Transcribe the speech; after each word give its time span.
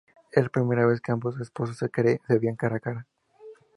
Era 0.31 0.45
la 0.45 0.49
primera 0.49 0.87
vez 0.87 0.99
que 0.99 1.11
ambos 1.11 1.39
esposos 1.39 1.77
se 1.77 1.91
veían 2.39 2.55
cara 2.55 2.77
a 2.77 2.79
cara. 2.79 3.07